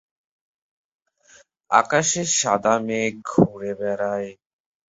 [1.71, 4.31] আকাশে সাদা মেঘ ঘুরে বেড়ায়।